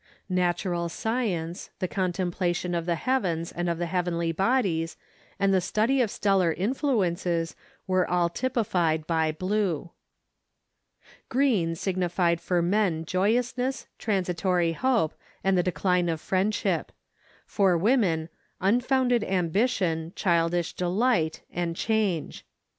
[0.29, 4.97] Natural science, the contemplation of the heavens and of the heavenly bodies,
[5.39, 9.91] and the study of stellar influences were all typified by blue.
[11.29, 16.91] Green signified for men joyousness, transitory hope, and the decline of friendship;
[17.45, 18.29] for women,
[18.59, 22.43] unfounded ambition, childish delight, and change.